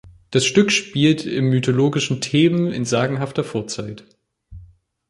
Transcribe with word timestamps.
Das 0.31 0.45
Stück 0.47 0.71
spielt 0.71 1.27
im 1.27 1.51
mythologischen 1.51 2.21
Theben 2.21 2.71
in 2.71 2.85
sagenhafter 2.85 3.43
Vorzeit. 3.43 4.03